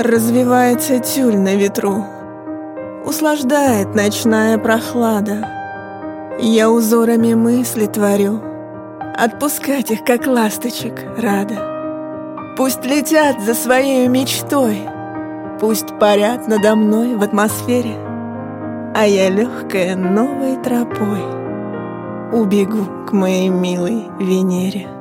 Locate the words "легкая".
19.30-19.96